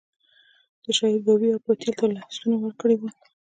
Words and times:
د 0.83 0.85
شهید 0.97 1.21
بابی 1.27 1.47
او 1.53 1.63
پتیال 1.65 1.93
ته 1.99 2.05
لیستونه 2.15 2.55
ورکړي 2.59 2.95
ول. 2.97 3.13